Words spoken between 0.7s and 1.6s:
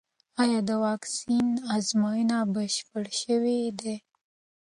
واکسین